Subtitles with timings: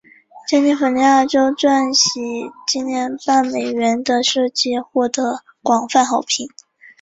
[0.47, 6.47] 加利福尼亚州钻禧纪念半美元的设计获得广泛好评。